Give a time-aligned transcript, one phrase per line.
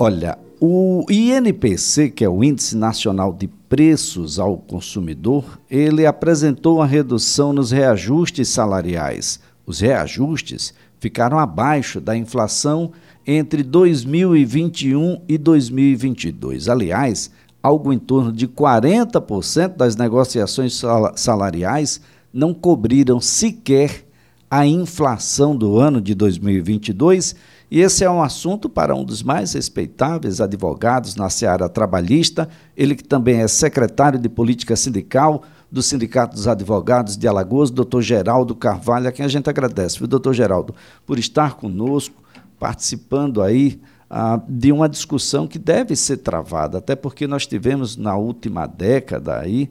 [0.00, 6.86] Olha, o INPC, que é o Índice Nacional de Preços ao Consumidor, ele apresentou uma
[6.86, 9.40] redução nos reajustes salariais.
[9.66, 12.92] Os reajustes ficaram abaixo da inflação
[13.26, 16.68] entre 2021 e 2022.
[16.68, 20.80] Aliás, algo em torno de 40% das negociações
[21.16, 22.00] salariais
[22.32, 24.07] não cobriram sequer
[24.50, 27.34] a inflação do ano de 2022,
[27.70, 32.94] e esse é um assunto para um dos mais respeitáveis advogados na seara trabalhista, ele
[32.94, 38.54] que também é secretário de Política Sindical do Sindicato dos Advogados de Alagoas, doutor Geraldo
[38.54, 40.74] Carvalho, a quem a gente agradece, viu, doutor Geraldo,
[41.06, 42.14] por estar conosco,
[42.58, 43.78] participando aí
[44.08, 49.38] ah, de uma discussão que deve ser travada, até porque nós tivemos na última década
[49.38, 49.70] aí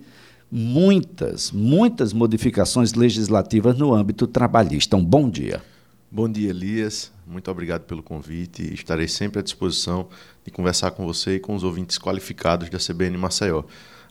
[0.52, 4.96] muitas, muitas modificações legislativas no âmbito trabalhista.
[4.96, 5.62] Um bom dia.
[6.10, 7.12] Bom dia, Elias.
[7.26, 8.74] Muito obrigado pelo convite.
[8.74, 10.08] Estarei sempre à disposição
[10.46, 13.64] de conversar com você e com os ouvintes qualificados da CBN Maceió.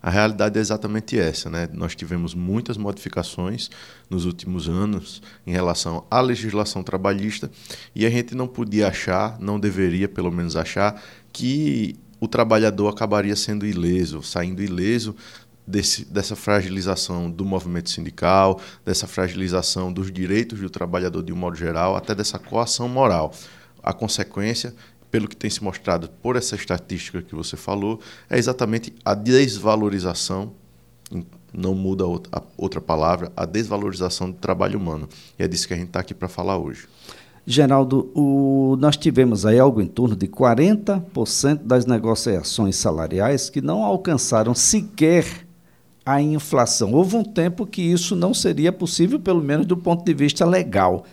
[0.03, 1.69] A realidade é exatamente essa, né?
[1.73, 3.71] Nós tivemos muitas modificações
[4.11, 7.51] nos últimos anos em relação à legislação trabalhista
[7.95, 13.35] e a gente não podia achar, não deveria pelo menos achar, que o trabalhador acabaria
[13.35, 15.17] sendo ileso, saindo ileso
[15.67, 21.57] desse, dessa fragilização do movimento sindical, dessa fragilização dos direitos do trabalhador de um modo
[21.57, 23.33] geral, até dessa coação moral.
[23.83, 24.75] A consequência,
[25.11, 28.01] pelo que tem se mostrado por essa estatística que você falou,
[28.31, 30.53] é exatamente a desvalorização,
[31.53, 35.09] não muda a outra palavra, a desvalorização do trabalho humano.
[35.39, 36.87] E é disso que a gente está aqui para falar hoje.
[37.49, 43.85] Geraldo, o, nós tivemos aí algo em torno de 40% das negociações salariais que não
[43.85, 45.46] alcançaram sequer
[46.07, 46.93] a inflação.
[46.93, 51.05] Houve um tempo que isso não seria possível, pelo menos do ponto de vista legal.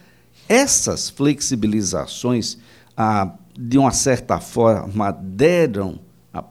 [0.47, 2.59] Essas flexibilizações,
[2.95, 5.99] ah, de uma certa forma, deram,
[6.31, 6.43] a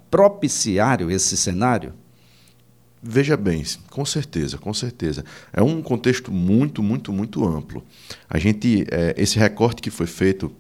[1.09, 1.95] esse cenário?
[3.01, 5.25] Veja bem, com certeza, com certeza.
[5.53, 7.85] É um contexto muito, muito, muito amplo.
[8.29, 10.53] A gente, é, esse recorte que foi feito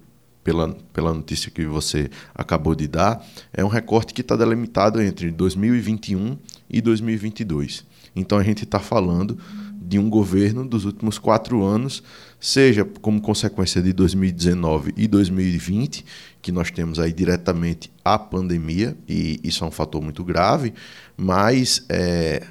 [0.42, 5.30] pela, pela notícia que você acabou de dar, é um recorte que está delimitado entre
[5.30, 6.36] 2021
[6.68, 7.84] e 2022.
[8.14, 9.38] Então a gente está falando
[9.80, 12.02] de um governo dos últimos quatro anos,
[12.40, 16.04] seja como consequência de 2019 e 2020,
[16.40, 20.72] que nós temos aí diretamente a pandemia, e isso é um fator muito grave,
[21.16, 22.42] mas é,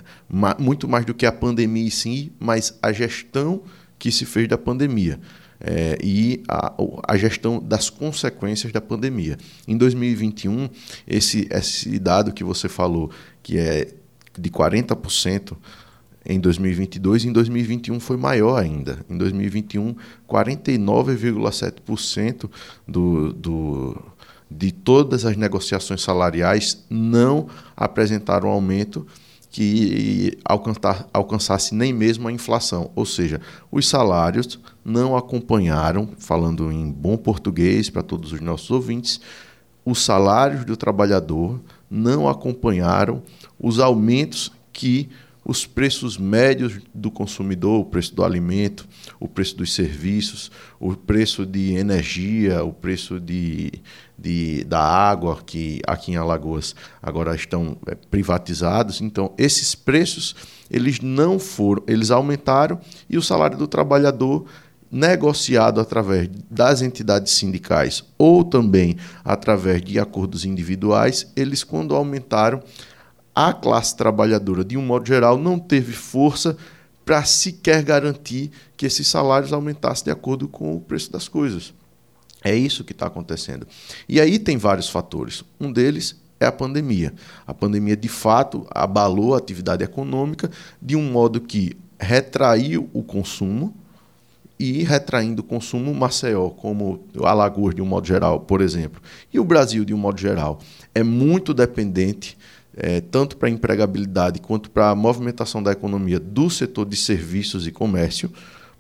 [0.60, 3.64] muito mais do que a pandemia em si, mas a gestão
[3.98, 5.20] que se fez da pandemia
[5.60, 6.74] é, e a,
[7.08, 9.38] a, gestão das consequências da pandemia.
[9.68, 10.70] Em 2021,
[11.08, 13.12] esse, esse dado que você falou,
[13.44, 13.94] que é
[14.38, 15.58] de 40%
[16.25, 19.03] em 2022, em 2021 foi maior ainda.
[19.09, 19.96] Em 2021,
[20.30, 22.47] 49,7%
[22.88, 24.00] do, do,
[24.50, 29.06] de todas as negociações salariais não apresentaram aumento
[29.50, 32.92] que alcançar, alcançasse nem mesmo a inflação.
[32.96, 39.19] Ou seja, os salários não acompanharam, falando em bom português para todos os nossos ouvintes,
[39.84, 41.59] os salários do trabalhador
[41.91, 43.22] não acompanharam
[43.59, 45.09] os aumentos que
[45.44, 48.88] os preços médios do consumidor, o preço do alimento,
[49.19, 53.72] o preço dos serviços, o preço de energia, o preço de,
[54.18, 59.01] de, da água, que aqui em Alagoas agora estão é, privatizados.
[59.01, 60.35] Então, esses preços
[60.69, 64.46] eles não foram, eles aumentaram e o salário do trabalhador
[64.91, 72.62] negociado através das entidades sindicais ou também através de acordos individuais, eles quando aumentaram
[73.34, 76.57] a classe trabalhadora, de um modo geral, não teve força
[77.06, 81.74] para sequer garantir que esses salários aumentassem de acordo com o preço das coisas.
[82.44, 83.68] É isso que está acontecendo.
[84.09, 85.44] E aí tem vários fatores.
[85.59, 87.13] Um deles é a pandemia.
[87.46, 90.50] A pandemia, de fato, abalou a atividade econômica
[90.81, 93.75] de um modo que retraiu o consumo,
[94.62, 99.02] e retraindo o consumo, Maceió, como Alagoas de um modo geral, por exemplo,
[99.34, 100.60] e o Brasil de um modo geral,
[100.94, 102.38] é muito dependente
[102.78, 107.66] é, tanto para a empregabilidade quanto para a movimentação da economia do setor de serviços
[107.66, 108.31] e comércio,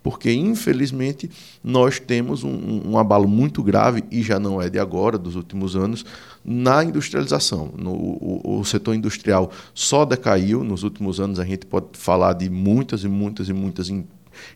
[0.03, 1.29] porque infelizmente
[1.63, 5.75] nós temos um, um, abalo muito grave, e já não é de agora, dos últimos
[5.75, 6.05] anos,
[6.45, 7.73] na industrialização.
[7.75, 12.49] No, o, o setor industrial só decaiu, nos últimos anos a gente pode falar de
[12.51, 13.89] muitas e muitas e muitas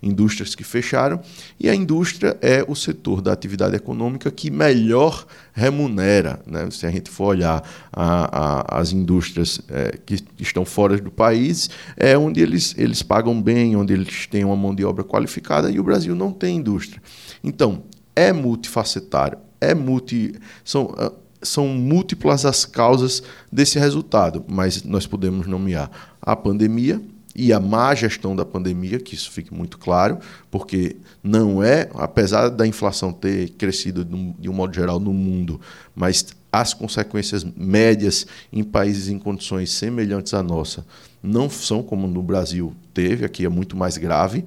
[0.01, 1.21] indústrias que fecharam,
[1.59, 6.39] e a indústria é o setor da atividade econômica que melhor remunera.
[6.45, 6.69] Né?
[6.71, 11.69] Se a gente for olhar a, a, as indústrias é, que estão fora do país,
[11.97, 15.79] é onde eles, eles pagam bem, onde eles têm uma mão de obra qualificada, e
[15.79, 17.01] o Brasil não tem indústria.
[17.43, 17.83] Então,
[18.15, 20.33] é multifacetário, é multi.
[20.63, 21.11] São, ah,
[21.41, 23.21] são múltiplas as causas
[23.51, 27.01] desse resultado, mas nós podemos nomear a pandemia
[27.35, 32.47] e a má gestão da pandemia, que isso fique muito claro, porque não é, apesar
[32.49, 35.59] da inflação ter crescido de um modo geral no mundo,
[35.93, 40.85] mas as consequências médias em países em condições semelhantes à nossa
[41.21, 44.45] não são como no Brasil teve, aqui é muito mais grave.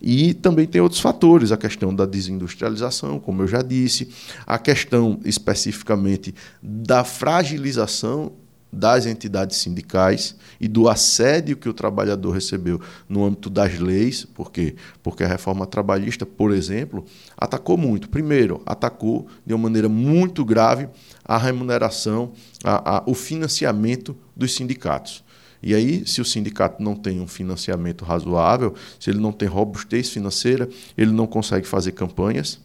[0.00, 4.08] E também tem outros fatores, a questão da desindustrialização, como eu já disse,
[4.46, 8.32] a questão especificamente da fragilização
[8.72, 14.52] das entidades sindicais e do assédio que o trabalhador recebeu no âmbito das leis, por
[14.52, 14.76] quê?
[15.02, 17.04] Porque a reforma trabalhista, por exemplo,
[17.36, 18.08] atacou muito.
[18.08, 20.88] Primeiro, atacou de uma maneira muito grave
[21.24, 22.32] a remuneração,
[22.62, 25.24] a, a, o financiamento dos sindicatos.
[25.62, 30.08] E aí, se o sindicato não tem um financiamento razoável, se ele não tem robustez
[30.08, 32.58] financeira, ele não consegue fazer campanhas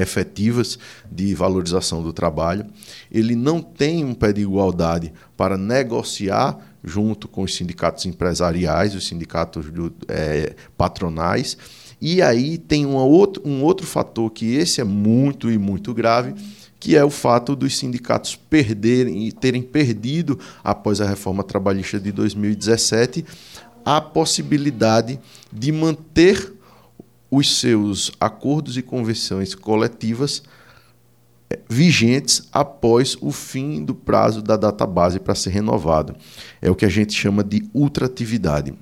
[0.00, 0.78] efetivas
[1.10, 2.66] de valorização do trabalho,
[3.10, 9.06] ele não tem um pé de igualdade para negociar junto com os sindicatos empresariais, os
[9.06, 11.56] sindicatos do, é, patronais,
[12.00, 16.34] e aí tem uma outro, um outro fator que esse é muito e muito grave,
[16.78, 22.12] que é o fato dos sindicatos perderem e terem perdido, após a reforma trabalhista de
[22.12, 23.24] 2017,
[23.84, 25.18] a possibilidade
[25.52, 26.52] de manter
[27.30, 30.42] os seus acordos e convenções coletivas
[31.50, 36.16] eh, vigentes após o fim do prazo da database para ser renovado.
[36.60, 38.74] É o que a gente chama de ultratividade.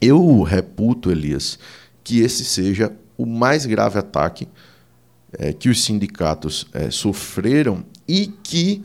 [0.00, 1.58] Eu reputo, Elias,
[2.02, 4.48] que esse seja o mais grave ataque
[5.32, 8.82] é, que os sindicatos é, sofreram e que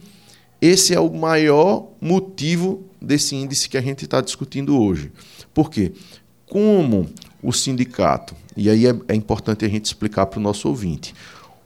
[0.62, 5.12] esse é o maior motivo desse índice que a gente está discutindo hoje.
[5.54, 5.94] Por quê?
[6.46, 7.08] Como
[7.46, 11.14] o sindicato, e aí é, é importante a gente explicar para o nosso ouvinte,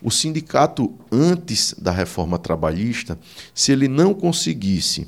[0.02, 3.18] o sindicato, antes da reforma trabalhista,
[3.54, 5.08] se ele não conseguisse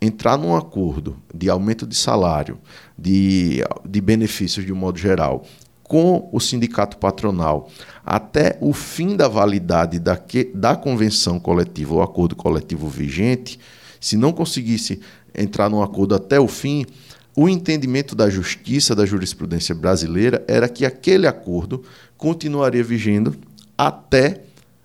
[0.00, 2.58] entrar num acordo de aumento de salário,
[2.98, 5.44] de, de benefícios de um modo geral,
[5.82, 7.68] com o sindicato patronal
[8.04, 13.58] até o fim da validade da, que, da convenção coletiva ou acordo coletivo vigente,
[14.00, 15.00] se não conseguisse
[15.34, 16.86] entrar num acordo até o fim,
[17.36, 21.82] o entendimento da justiça, da jurisprudência brasileira, era que aquele acordo
[22.16, 23.36] continuaria vigendo
[23.76, 24.42] até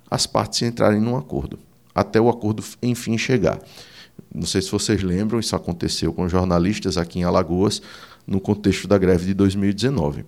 [0.10, 1.60] as partes entrarem num acordo,
[1.94, 3.60] até o acordo enfim chegar.
[4.34, 7.82] Não sei se vocês lembram, isso aconteceu com jornalistas aqui em Alagoas,
[8.26, 10.26] no contexto da greve de 2019.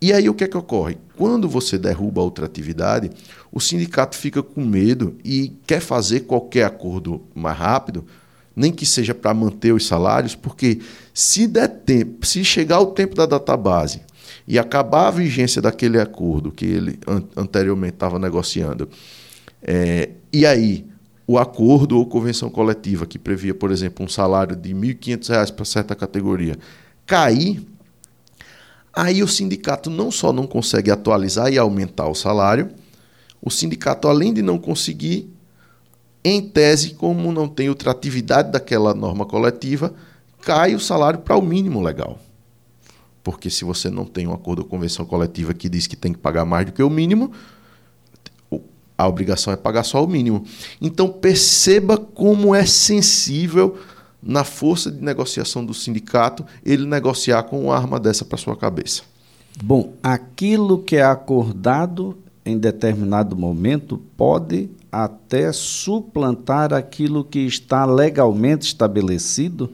[0.00, 0.96] E aí o que é que ocorre?
[1.16, 3.10] Quando você derruba outra atividade,
[3.50, 8.04] o sindicato fica com medo e quer fazer qualquer acordo mais rápido,
[8.58, 10.80] nem que seja para manter os salários, porque
[11.14, 14.00] se der tempo, se chegar o tempo da database
[14.46, 18.88] e acabar a vigência daquele acordo que ele an anteriormente estava negociando,
[19.62, 20.86] é, e aí
[21.26, 25.64] o acordo ou convenção coletiva que previa, por exemplo, um salário de R$ 1.500 para
[25.64, 26.56] certa categoria
[27.06, 27.66] cair
[28.98, 32.70] Aí o sindicato não só não consegue atualizar e aumentar o salário,
[33.40, 35.30] o sindicato, além de não conseguir,
[36.36, 39.92] em tese, como não tem ultratividade daquela norma coletiva,
[40.42, 42.18] cai o salário para o mínimo legal.
[43.22, 46.18] Porque se você não tem um acordo ou convenção coletiva que diz que tem que
[46.18, 47.32] pagar mais do que o mínimo,
[48.96, 50.44] a obrigação é pagar só o mínimo.
[50.80, 53.78] Então perceba como é sensível
[54.20, 59.02] na força de negociação do sindicato, ele negociar com uma arma dessa para sua cabeça.
[59.62, 68.66] Bom, aquilo que é acordado em determinado momento pode até suplantar aquilo que está legalmente
[68.66, 69.72] estabelecido.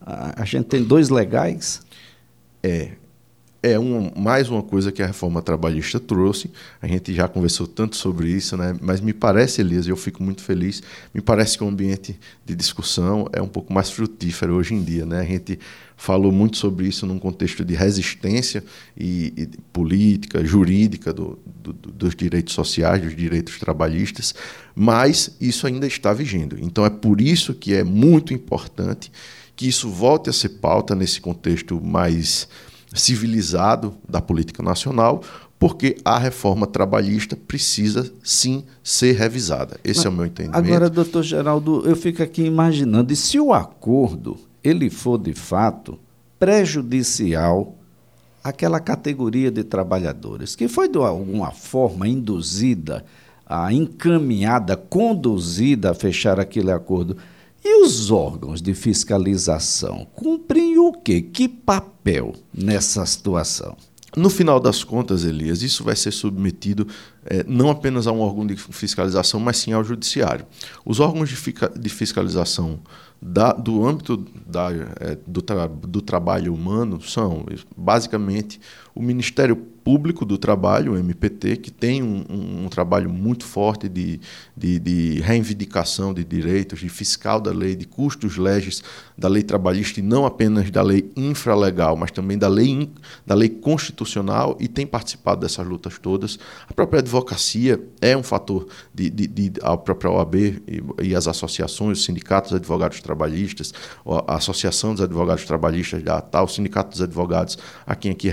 [0.00, 1.82] A gente tem dois legais?
[2.62, 2.92] É,
[3.62, 6.50] é um, mais uma coisa que a reforma trabalhista trouxe.
[6.80, 8.76] A gente já conversou tanto sobre isso, né?
[8.80, 13.28] mas me parece, Elias, eu fico muito feliz, me parece que o ambiente de discussão
[13.32, 15.04] é um pouco mais frutífero hoje em dia.
[15.04, 15.20] Né?
[15.20, 15.58] A gente
[15.96, 18.62] falou muito sobre isso num contexto de resistência
[18.96, 24.32] e, e política, jurídica do, do, dos direitos sociais, dos direitos trabalhistas,
[24.72, 26.56] mas isso ainda está vigendo.
[26.60, 29.10] Então é por isso que é muito importante
[29.56, 32.46] que isso volte a ser pauta nesse contexto mais
[32.94, 35.22] civilizado da política nacional,
[35.58, 39.78] porque a reforma trabalhista precisa sim ser revisada.
[39.82, 40.56] Esse Mas, é o meu entendimento.
[40.56, 45.98] Agora, doutor Geraldo, eu fico aqui imaginando, e se o acordo ele for de fato
[46.38, 47.74] prejudicial
[48.42, 53.04] àquela categoria de trabalhadores que foi de alguma forma induzida,
[53.72, 57.16] encaminhada, conduzida a fechar aquele acordo,
[57.68, 61.20] e os órgãos de fiscalização cumprem o quê?
[61.20, 63.76] Que papel nessa situação?
[64.16, 66.88] No final das contas, Elias, isso vai ser submetido
[67.26, 70.46] é, não apenas a um órgão de fiscalização, mas sim ao judiciário.
[70.82, 71.36] Os órgãos de,
[71.78, 72.80] de fiscalização
[73.20, 77.44] da, do âmbito da, é, do, tra, do trabalho humano são,
[77.76, 78.58] basicamente,
[78.98, 79.54] o Ministério
[79.88, 84.20] Público do Trabalho, o MPT, que tem um, um, um trabalho muito forte de,
[84.54, 88.82] de, de, reivindicação de direitos, de fiscal da lei, de custos legis
[89.16, 92.90] da lei trabalhista e não apenas da lei infralegal, mas também da lei,
[93.24, 96.38] da lei constitucional e tem participado dessas lutas todas.
[96.68, 100.62] A própria advocacia é um fator de, de, de a própria OAB e,
[101.02, 103.72] e, as associações, os sindicatos de advogados trabalhistas,
[104.26, 108.28] a Associação dos Advogados Trabalhistas da tal, o Sindicato dos Advogados, a quem aqui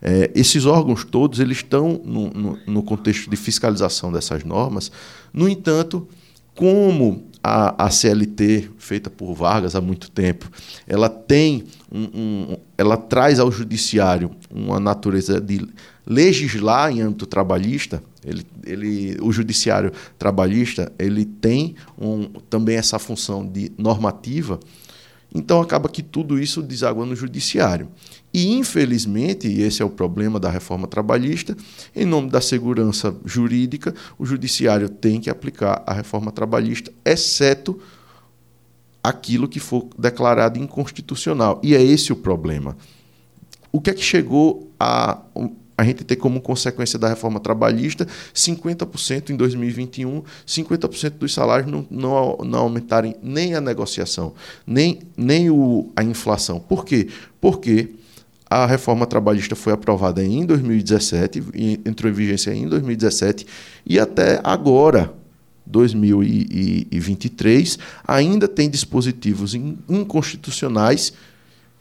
[0.00, 4.90] É, esses órgãos todos eles estão no, no, no contexto de fiscalização dessas normas.
[5.32, 6.08] No entanto,
[6.54, 10.50] como a, a, CLT, feita por Vargas há muito tempo,
[10.86, 15.66] ela tem um, um, ela traz ao judiciário uma natureza de
[16.06, 18.02] legislar em âmbito trabalhista.
[18.24, 24.60] Ele, ele, o judiciário trabalhista ele tem um, também essa função de normativa.
[25.34, 27.88] Então acaba que tudo isso deságua no judiciário.
[28.32, 31.56] E, infelizmente, e esse é o problema da reforma trabalhista,
[31.94, 37.78] em nome da segurança jurídica, o judiciário tem que aplicar a reforma trabalhista, exceto
[39.02, 41.60] aquilo que for declarado inconstitucional.
[41.62, 42.76] E é esse o problema.
[43.70, 45.18] O que é que chegou a
[45.82, 51.86] a gente ter como consequência da reforma trabalhista 50% em 2021, 50% dos salários não,
[51.90, 54.32] não, não aumentarem nem a negociação,
[54.66, 56.58] nem, nem o, a inflação.
[56.60, 57.08] Por quê?
[57.40, 57.90] Porque
[58.48, 61.42] a reforma trabalhista foi aprovada em 2017,
[61.84, 63.46] entrou em vigência em 2017
[63.84, 65.12] e até agora,
[65.66, 71.12] 2023, ainda tem dispositivos inconstitucionais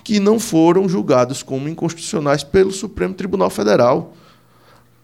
[0.03, 4.13] que não foram julgados como inconstitucionais pelo Supremo Tribunal Federal.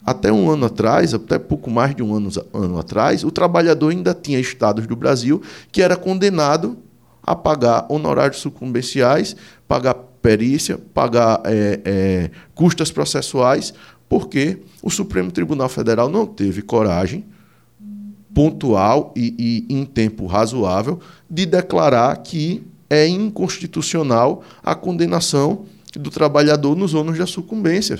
[0.05, 4.13] Até um ano atrás, até pouco mais de um ano, ano atrás, o trabalhador ainda
[4.13, 6.77] tinha estados do Brasil que era condenado
[7.21, 9.35] a pagar honorários sucumbenciais,
[9.67, 13.73] pagar perícia, pagar é, é, custas processuais,
[14.07, 17.25] porque o Supremo Tribunal Federal não teve coragem
[18.33, 20.99] pontual e, e em tempo razoável
[21.29, 27.99] de declarar que é inconstitucional a condenação do trabalhador nos ônus da sucumbência.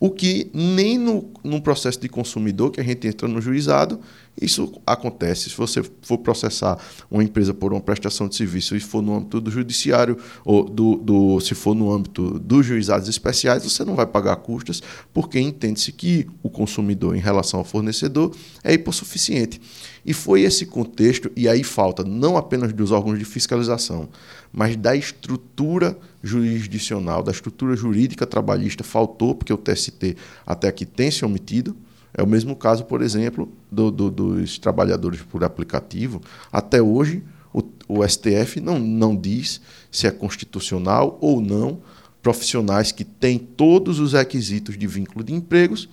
[0.00, 4.00] O que nem no, no processo de consumidor, que a gente entra no juizado,
[4.40, 5.50] isso acontece.
[5.50, 6.78] Se você for processar
[7.10, 10.96] uma empresa por uma prestação de serviço e for no âmbito do judiciário, ou do,
[10.96, 15.92] do, se for no âmbito dos juizados especiais, você não vai pagar custas, porque entende-se
[15.92, 19.60] que o consumidor, em relação ao fornecedor, é hipossuficiente.
[20.04, 24.08] E foi esse contexto, e aí falta não apenas dos órgãos de fiscalização,
[24.52, 30.16] mas da estrutura jurisdicional, da estrutura jurídica trabalhista, faltou, porque o TST
[30.46, 31.76] até aqui tem se omitido.
[32.14, 36.20] É o mesmo caso, por exemplo, do, do, dos trabalhadores por aplicativo.
[36.50, 37.22] Até hoje,
[37.52, 39.60] o, o STF não, não diz
[39.90, 41.80] se é constitucional ou não
[42.22, 45.88] profissionais que têm todos os requisitos de vínculo de empregos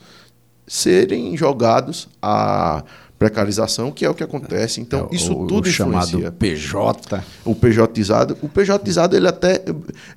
[0.67, 2.83] serem jogados a
[3.17, 4.81] precarização, que é o que acontece.
[4.81, 7.23] Então, é, isso o, tudo o chamado PJ.
[7.45, 8.37] O PJizado.
[8.41, 9.63] O PJizado, ele até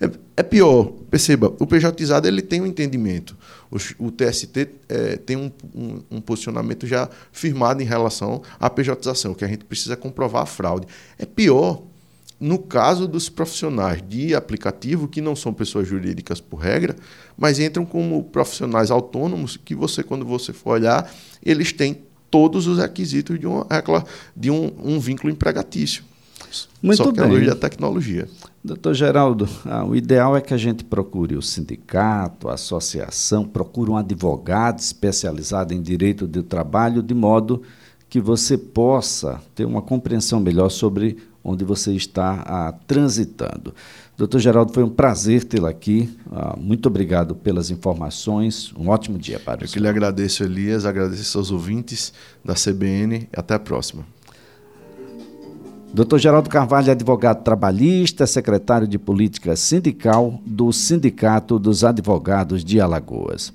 [0.01, 0.93] é, é, pior.
[1.11, 3.37] Perceba, o PJizado ele tem um entendimento.
[3.71, 9.35] O, o TST é, tem um, um, um, posicionamento já firmado em relação à PJização,
[9.35, 10.87] que a gente precisa comprovar a fraude.
[11.19, 11.83] É pior
[12.41, 16.95] no caso dos profissionais de aplicativo, que não são pessoas jurídicas por regra,
[17.37, 21.13] mas entram como profissionais autônomos, que você, quando você for olhar,
[21.45, 23.67] eles têm todos os requisitos de, uma,
[24.37, 26.05] de um, um vínculo empregatício.
[26.83, 27.43] Muito Só que bem.
[27.43, 28.29] é da tecnologia.
[28.63, 33.91] Doutor Geraldo, ah, o ideal é que a gente procure o sindicato, a associação, procure
[33.91, 37.63] um advogado especializado em direito do trabalho, de modo
[38.09, 41.19] que você possa ter uma compreensão melhor sobre
[41.49, 43.75] onde você está ah, transitando.
[44.17, 46.11] Doutor Geraldo, foi um prazer tê-lo aqui.
[46.31, 48.73] Ah, muito obrigado pelas informações.
[48.77, 52.13] Um ótimo dia para o Eu que lhe agradeço, Elias, agradeço aos ouvintes
[52.45, 53.29] da CBN.
[53.33, 54.05] Até a próxima.
[55.93, 63.53] Doutor Geraldo Carvalho, advogado trabalhista, secretário de Política Sindical do Sindicato dos Advogados de Alagoas.